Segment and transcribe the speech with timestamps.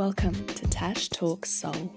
[0.00, 1.92] Welcome to Tash Talks Soul.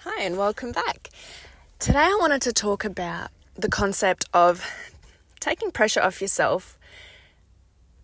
[0.00, 1.10] Hi, and welcome back.
[1.78, 4.68] Today, I wanted to talk about the concept of
[5.38, 6.76] taking pressure off yourself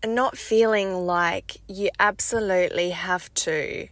[0.01, 3.89] and not feeling like you absolutely have to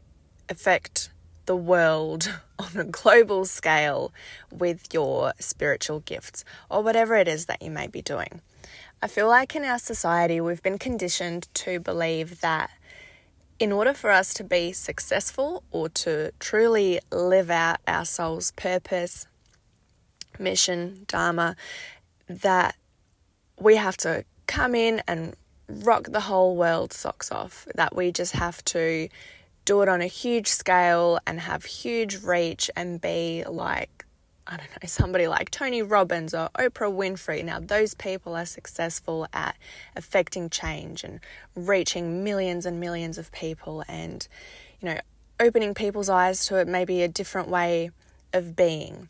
[0.49, 1.11] affect
[1.47, 4.13] the world on a global scale
[4.53, 8.41] with your spiritual gifts or whatever it is that you may be doing.
[9.05, 12.71] I feel like in our society, we've been conditioned to believe that
[13.59, 19.27] in order for us to be successful or to truly live out our soul's purpose,
[20.39, 21.57] mission, dharma,
[22.29, 22.77] that
[23.59, 25.35] we have to come in and
[25.69, 29.09] rock the whole world socks off, that we just have to
[29.65, 34.02] do it on a huge scale and have huge reach and be like
[34.47, 37.45] I don't know, somebody like Tony Robbins or Oprah Winfrey.
[37.45, 39.57] Now, those people are successful at
[39.95, 41.21] affecting change and
[41.55, 44.27] reaching millions and millions of people and,
[44.81, 44.99] you know,
[45.39, 47.91] opening people's eyes to it maybe a different way
[48.33, 49.09] of being.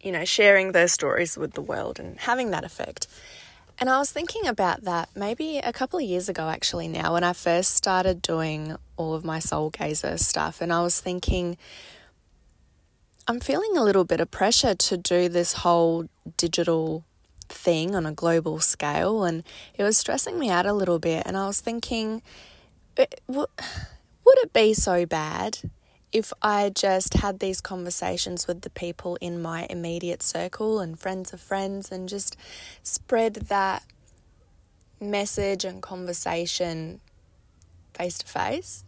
[0.00, 3.06] You know, sharing their stories with the world and having that effect.
[3.78, 7.24] And I was thinking about that maybe a couple of years ago, actually, now, when
[7.24, 10.60] I first started doing all of my soul gazer stuff.
[10.60, 11.56] And I was thinking,
[13.28, 17.04] I'm feeling a little bit of pressure to do this whole digital
[17.48, 21.22] thing on a global scale, and it was stressing me out a little bit.
[21.24, 22.20] And I was thinking,
[22.96, 23.48] eh, would
[24.26, 25.58] it be so bad
[26.10, 31.32] if I just had these conversations with the people in my immediate circle and friends
[31.32, 32.36] of friends and just
[32.82, 33.84] spread that
[35.00, 37.00] message and conversation
[37.94, 38.84] face to face?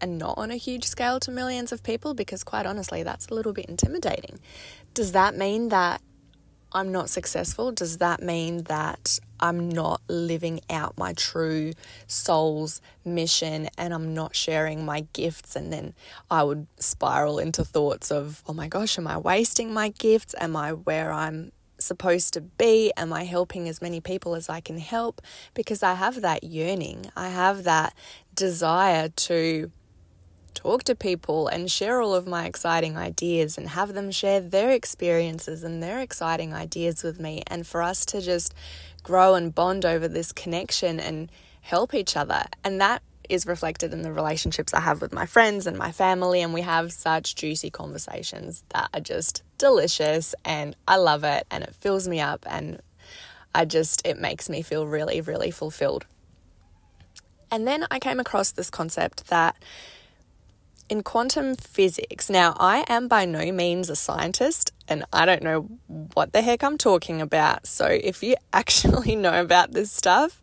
[0.00, 3.34] And not on a huge scale to millions of people because, quite honestly, that's a
[3.34, 4.38] little bit intimidating.
[4.94, 6.00] Does that mean that
[6.72, 7.72] I'm not successful?
[7.72, 11.72] Does that mean that I'm not living out my true
[12.06, 15.56] soul's mission and I'm not sharing my gifts?
[15.56, 15.94] And then
[16.30, 20.34] I would spiral into thoughts of, oh my gosh, am I wasting my gifts?
[20.38, 22.92] Am I where I'm supposed to be?
[22.96, 25.20] Am I helping as many people as I can help?
[25.54, 27.94] Because I have that yearning, I have that
[28.34, 29.72] desire to
[30.54, 34.70] talk to people and share all of my exciting ideas and have them share their
[34.70, 38.54] experiences and their exciting ideas with me, and for us to just
[39.02, 41.30] grow and bond over this connection and
[41.62, 42.44] help each other.
[42.64, 46.42] And that is reflected in the relationships I have with my friends and my family,
[46.42, 51.62] and we have such juicy conversations that are just delicious, and I love it, and
[51.62, 52.80] it fills me up, and
[53.54, 56.06] I just, it makes me feel really, really fulfilled.
[57.52, 59.56] And then I came across this concept that
[60.90, 65.60] in quantum physics, now I am by no means a scientist and I don't know
[65.86, 67.64] what the heck I'm talking about.
[67.68, 70.42] So if you actually know about this stuff,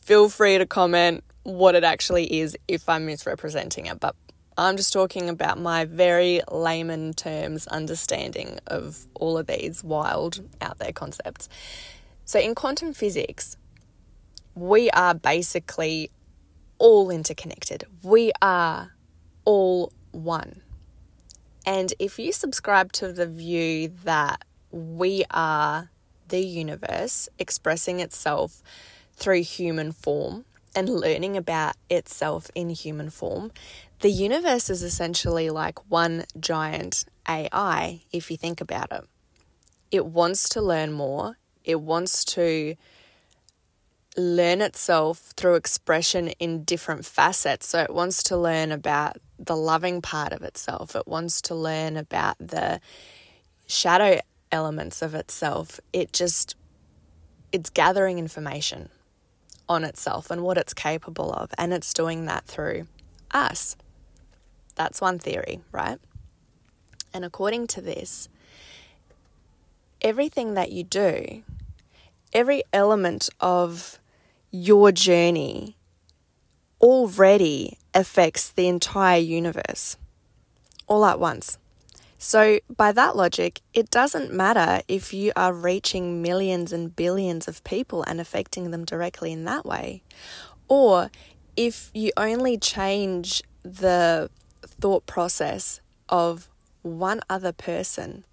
[0.00, 3.98] feel free to comment what it actually is if I'm misrepresenting it.
[3.98, 4.14] But
[4.56, 10.78] I'm just talking about my very layman terms understanding of all of these wild out
[10.78, 11.48] there concepts.
[12.24, 13.56] So in quantum physics,
[14.54, 16.12] we are basically
[16.78, 17.84] all interconnected.
[18.04, 18.92] We are
[19.44, 20.62] all one.
[21.66, 25.90] And if you subscribe to the view that we are
[26.28, 28.62] the universe expressing itself
[29.14, 33.52] through human form and learning about itself in human form,
[34.00, 39.04] the universe is essentially like one giant AI if you think about it.
[39.90, 42.76] It wants to learn more, it wants to
[44.16, 47.68] learn itself through expression in different facets.
[47.68, 51.96] So it wants to learn about the loving part of itself, it wants to learn
[51.96, 52.80] about the
[53.66, 54.20] shadow
[54.52, 55.80] elements of itself.
[55.92, 56.54] It just,
[57.52, 58.90] it's gathering information
[59.68, 62.86] on itself and what it's capable of, and it's doing that through
[63.30, 63.76] us.
[64.74, 65.98] That's one theory, right?
[67.14, 68.28] And according to this,
[70.00, 71.42] everything that you do,
[72.32, 73.98] every element of
[74.50, 75.76] your journey
[76.80, 79.96] already affects the entire universe
[80.86, 81.58] all at once.
[82.18, 87.64] So, by that logic, it doesn't matter if you are reaching millions and billions of
[87.64, 90.02] people and affecting them directly in that way,
[90.68, 91.10] or
[91.56, 94.28] if you only change the
[94.62, 96.48] thought process of
[96.82, 98.24] one other person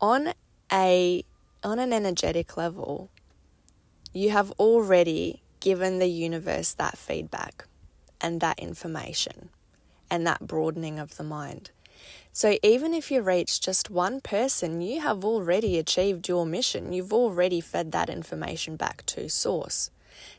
[0.00, 0.32] on
[0.72, 1.24] a
[1.62, 3.10] on an energetic level
[4.12, 7.66] you have already given the universe that feedback
[8.20, 9.50] and that information
[10.10, 11.70] and that broadening of the mind.
[12.32, 16.92] So, even if you reach just one person, you have already achieved your mission.
[16.92, 19.90] You've already fed that information back to source.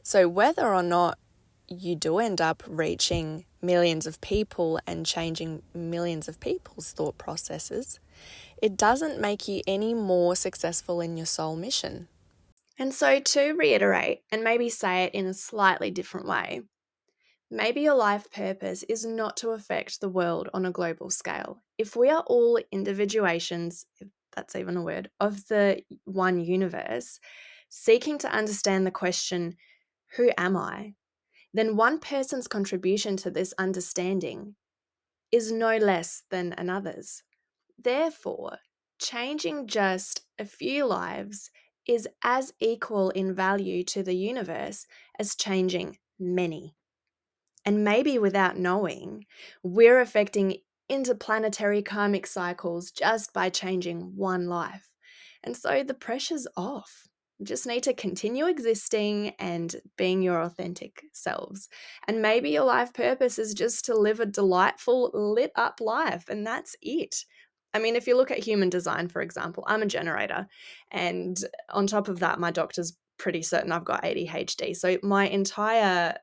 [0.02, 1.20] So, whether or not
[1.68, 8.00] you do end up reaching millions of people and changing millions of people's thought processes,
[8.62, 12.08] it doesn't make you any more successful in your soul mission.
[12.80, 16.62] And so, to reiterate and maybe say it in a slightly different way,
[17.52, 21.62] maybe your life purpose is not to affect the world on a global scale.
[21.78, 27.20] If we are all individuations, if that's even a word, of the one universe,
[27.70, 29.58] seeking to understand the question,
[30.16, 30.96] Who am I?
[31.54, 34.56] then one person's contribution to this understanding
[35.32, 37.24] is no less than another's.
[37.78, 38.58] Therefore,
[39.00, 41.52] changing just a few lives
[41.88, 44.86] is as equal in value to the universe
[45.20, 46.76] as changing many.
[47.66, 49.26] And maybe without knowing,
[49.64, 50.58] we're affecting
[50.90, 54.90] interplanetary karmic cycles just by changing one life.
[55.44, 57.08] And so the pressure's off.
[57.40, 61.70] You just need to continue existing and being your authentic selves.
[62.08, 66.46] And maybe your life purpose is just to live a delightful, lit up life, and
[66.46, 67.26] that's it.
[67.74, 70.48] I mean, if you look at human design, for example, I'm a generator.
[70.92, 71.38] And
[71.70, 74.76] on top of that, my doctor's pretty certain I've got ADHD.
[74.76, 76.16] So my entire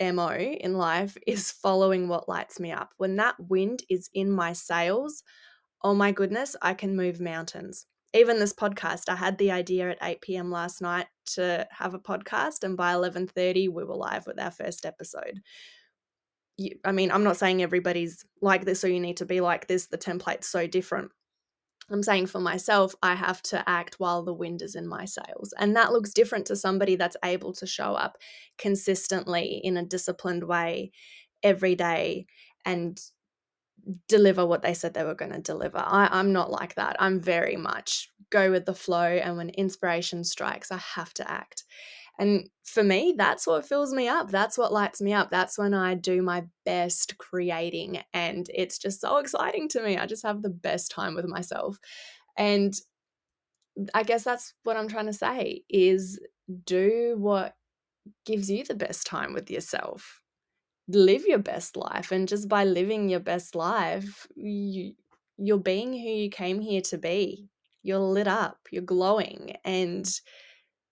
[0.00, 2.92] MO in life is following what lights me up.
[2.96, 5.22] When that wind is in my sails,
[5.82, 7.86] oh my goodness, I can move mountains.
[8.14, 11.98] Even this podcast i had the idea at 8 p.m last night to have a
[11.98, 15.40] podcast and by 11.30 we were live with our first episode.
[16.56, 19.66] You, i mean i'm not saying everybody's like this or you need to be like
[19.66, 19.86] this.
[19.88, 21.10] The template's so different
[21.90, 25.54] i'm saying for myself i have to act while the wind is in my sails
[25.58, 28.18] and that looks different to somebody that's able to show up
[28.58, 30.90] consistently in a disciplined way
[31.42, 32.26] every day
[32.64, 33.00] and
[34.08, 35.78] deliver what they said they were going to deliver.
[35.78, 36.96] I, I'm not like that.
[36.98, 39.02] I'm very much go with the flow.
[39.02, 41.64] And when inspiration strikes, I have to act.
[42.18, 44.30] And for me, that's what fills me up.
[44.30, 45.30] That's what lights me up.
[45.30, 48.00] That's when I do my best creating.
[48.12, 49.96] And it's just so exciting to me.
[49.96, 51.78] I just have the best time with myself.
[52.36, 52.74] And
[53.94, 56.18] I guess that's what I'm trying to say is
[56.64, 57.54] do what
[58.26, 60.20] gives you the best time with yourself
[60.88, 64.94] live your best life and just by living your best life you
[65.36, 67.46] you're being who you came here to be
[67.82, 70.20] you're lit up you're glowing and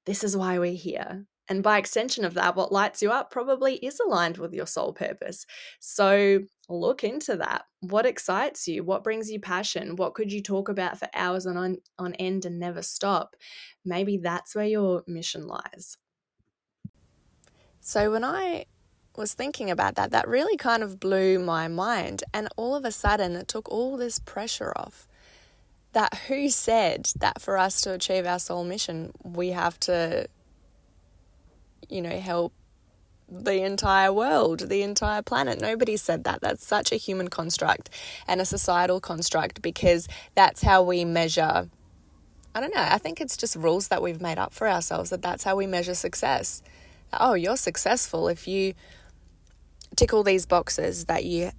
[0.06, 1.26] this is why we're here.
[1.49, 4.93] And by extension of that what lights you up probably is aligned with your soul
[4.93, 5.47] purpose.
[5.79, 7.67] So look into that.
[7.81, 8.82] What excites you?
[8.82, 9.94] What brings you passion?
[9.97, 13.37] What could you talk about for hours on on end and never stop?
[13.85, 15.99] Maybe that's where your mission lies.
[17.81, 18.64] So when i
[19.17, 22.23] was thinking about that, that really kind of blew my mind.
[22.35, 25.08] And all of a sudden, it took all this pressure off.
[25.96, 30.28] That who said that for us to achieve our soul mission, we have to,
[31.88, 32.52] you know, help
[33.31, 35.58] the entire world, the entire planet.
[35.58, 36.43] Nobody said that.
[36.43, 37.88] That's such a human construct
[38.28, 41.70] and a societal construct because that's how we measure.
[42.54, 42.87] I don't know.
[42.87, 45.66] I think it's just rules that we've made up for ourselves that that's how we
[45.66, 46.62] measure success.
[47.14, 48.75] Oh, you're successful if you
[49.96, 51.52] tick all these boxes that you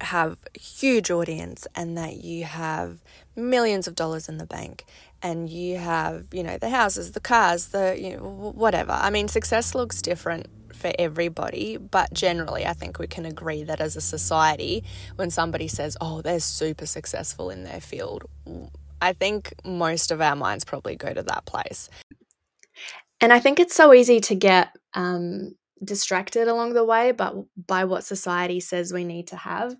[0.00, 2.98] have huge audience and that you have
[3.34, 4.84] millions of dollars in the bank
[5.22, 8.92] and you have you know the houses the cars the you know whatever.
[8.92, 13.80] I mean success looks different for everybody but generally i think we can agree that
[13.80, 14.84] as a society
[15.16, 18.24] when somebody says oh they're super successful in their field
[19.00, 21.88] i think most of our minds probably go to that place.
[23.20, 27.34] And i think it's so easy to get um, distracted along the way, but
[27.66, 29.76] by what society says we need to have.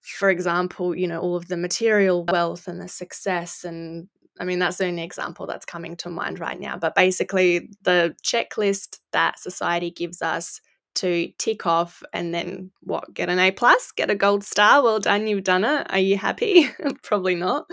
[0.00, 4.08] For example, you know, all of the material wealth and the success and
[4.40, 6.78] I mean, that's the only example that's coming to mind right now.
[6.78, 10.60] But basically, the checklist that society gives us
[10.94, 15.00] to tick off and then what get an a plus get a gold star well
[15.00, 16.68] done you've done it are you happy
[17.02, 17.64] probably not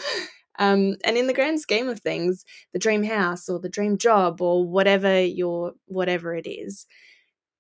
[0.58, 4.42] um, and in the grand scheme of things the dream house or the dream job
[4.42, 6.86] or whatever your whatever it is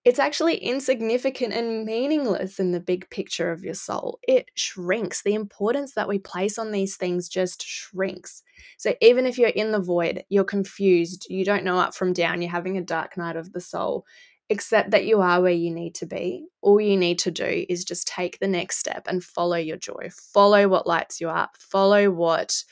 [0.05, 4.19] it's actually insignificant and meaningless in the big picture of your soul.
[4.23, 5.21] It shrinks.
[5.21, 8.41] The importance that we place on these things just shrinks.
[8.77, 12.41] So even if you're in the void, you're confused, you don't know up from down,
[12.41, 14.05] you're having a dark night of the soul,
[14.49, 16.45] accept that you are where you need to be.
[16.61, 20.09] All you need to do is just take the next step and follow your joy,
[20.13, 22.63] follow what lights you up, follow what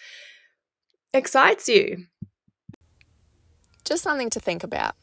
[1.13, 2.05] excites you.
[3.83, 4.95] Just something to think about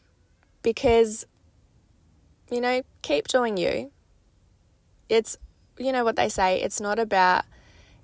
[0.62, 1.26] because
[2.50, 3.90] you know, keep doing you.
[5.08, 5.36] It's,
[5.78, 7.44] you know what they say, it's not about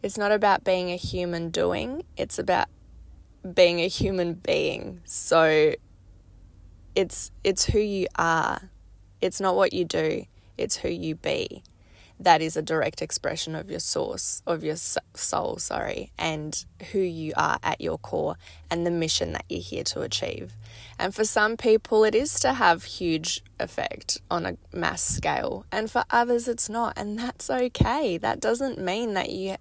[0.03, 2.69] it's not about being a human doing, it's about
[3.55, 5.01] being a human being.
[5.05, 5.75] So
[6.95, 8.71] it's it's who you are.
[9.21, 10.25] It's not what you do,
[10.57, 11.63] it's who you be.
[12.21, 17.33] That is a direct expression of your source, of your soul, sorry, and who you
[17.35, 18.37] are at your core
[18.71, 20.53] and the mission that you're here to achieve.
[20.99, 25.91] And for some people, it is to have huge effect on a mass scale, and
[25.91, 28.19] for others, it's not, and that's okay.
[28.19, 29.57] That doesn't mean that you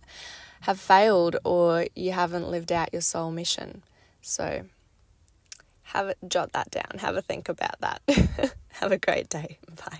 [0.62, 3.84] have failed or you haven't lived out your soul mission.
[4.22, 4.66] So,
[5.84, 8.02] have it, jot that down, have a think about that.
[8.72, 9.60] have a great day.
[9.78, 10.00] Bye.